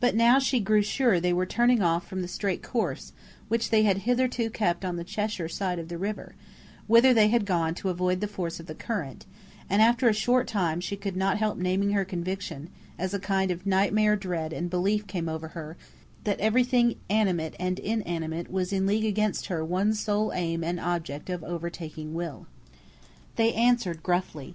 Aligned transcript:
But 0.00 0.14
now 0.14 0.38
she 0.38 0.60
grew 0.60 0.80
sure 0.80 1.20
they 1.20 1.34
were 1.34 1.44
turning 1.44 1.82
off 1.82 2.08
from 2.08 2.22
the 2.22 2.26
straight 2.26 2.62
course 2.62 3.12
which 3.48 3.68
they 3.68 3.82
had 3.82 3.98
hitherto 4.08 4.48
kept 4.48 4.82
on 4.82 4.96
the 4.96 5.04
Cheshire 5.04 5.46
side 5.46 5.78
of 5.78 5.88
the 5.88 5.98
river, 5.98 6.34
whither 6.86 7.12
they 7.12 7.28
had 7.28 7.44
gone 7.44 7.74
to 7.74 7.90
avoid 7.90 8.20
the 8.22 8.26
force 8.26 8.60
of 8.60 8.64
the 8.64 8.74
current, 8.74 9.26
and 9.68 9.82
after 9.82 10.08
a 10.08 10.14
short 10.14 10.46
time 10.48 10.80
she 10.80 10.96
could 10.96 11.18
not 11.18 11.36
help 11.36 11.58
naming 11.58 11.90
her 11.90 12.02
conviction, 12.06 12.70
as 12.98 13.12
a 13.12 13.18
kind 13.20 13.50
of 13.50 13.66
nightmare 13.66 14.16
dread 14.16 14.54
and 14.54 14.70
belief 14.70 15.06
came 15.06 15.28
over 15.28 15.48
her, 15.48 15.76
that 16.24 16.40
every 16.40 16.64
thing 16.64 16.96
animate 17.10 17.54
and 17.60 17.78
inanimate 17.78 18.50
was 18.50 18.72
in 18.72 18.86
league 18.86 19.04
against 19.04 19.48
her 19.48 19.62
one 19.62 19.92
sole 19.92 20.32
aim 20.32 20.64
and 20.64 20.80
object 20.80 21.28
of 21.28 21.44
overtaking 21.44 22.14
Will. 22.14 22.46
They 23.36 23.52
answered 23.52 24.02
gruffly. 24.02 24.54